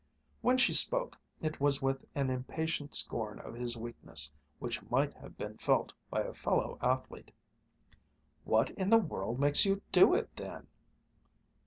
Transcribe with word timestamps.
When 0.41 0.57
she 0.57 0.73
spoke, 0.73 1.15
it 1.43 1.59
was 1.59 1.79
with 1.79 2.03
an 2.15 2.31
impatient 2.31 2.95
scorn 2.95 3.37
of 3.39 3.53
his 3.53 3.77
weakness, 3.77 4.31
which 4.57 4.81
might 4.89 5.13
have 5.13 5.37
been 5.37 5.59
felt 5.59 5.93
by 6.09 6.21
a 6.23 6.33
fellow 6.33 6.79
athlete: 6.81 7.29
"What 8.43 8.71
in 8.71 8.89
the 8.89 8.97
world 8.97 9.39
makes 9.39 9.63
you 9.63 9.83
do 9.91 10.15
it, 10.15 10.35
then?" 10.35 10.65